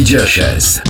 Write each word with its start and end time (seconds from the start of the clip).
DJ 0.00 0.16
HS. 0.24 0.89